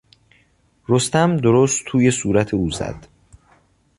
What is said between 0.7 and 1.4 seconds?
رستم